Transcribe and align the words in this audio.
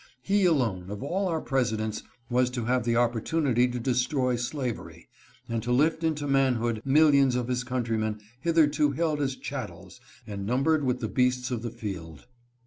He 0.23 0.45
alone 0.45 0.89
of 0.89 1.03
all 1.03 1.27
our 1.27 1.41
Presidents 1.41 2.01
was 2.27 2.49
to 2.57 2.65
have 2.65 2.85
the 2.85 2.95
opportunity 2.95 3.67
to 3.67 3.77
destroy 3.79 4.35
slavery, 4.35 5.07
and 5.47 5.61
to 5.61 5.71
lift 5.71 6.03
into 6.03 6.25
manhood 6.25 6.81
millions 6.83 7.35
of 7.35 7.47
his 7.47 7.63
countrymen 7.63 8.19
hitherto 8.39 8.93
held 8.93 9.21
as 9.21 9.35
chattels 9.35 10.01
and 10.25 10.43
numbered 10.43 10.83
with 10.83 11.01
the 11.01 11.07
beasts 11.07 11.51
of 11.51 11.61
the 11.61 11.69
field. 11.69 12.25